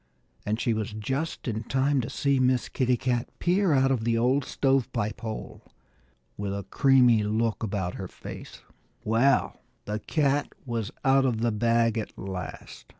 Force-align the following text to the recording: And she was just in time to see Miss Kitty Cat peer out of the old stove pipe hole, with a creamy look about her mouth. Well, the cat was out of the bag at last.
And 0.47 0.59
she 0.59 0.73
was 0.73 0.93
just 0.93 1.47
in 1.47 1.63
time 1.65 2.01
to 2.01 2.09
see 2.09 2.39
Miss 2.39 2.69
Kitty 2.69 2.97
Cat 2.97 3.29
peer 3.37 3.71
out 3.71 3.91
of 3.91 4.03
the 4.03 4.17
old 4.17 4.43
stove 4.45 4.91
pipe 4.91 5.21
hole, 5.21 5.61
with 6.37 6.57
a 6.57 6.63
creamy 6.71 7.21
look 7.21 7.61
about 7.61 7.93
her 7.97 8.09
mouth. 8.25 8.63
Well, 9.03 9.61
the 9.85 9.99
cat 9.99 10.53
was 10.65 10.89
out 11.05 11.23
of 11.25 11.41
the 11.41 11.51
bag 11.51 11.99
at 11.99 12.17
last. 12.17 12.85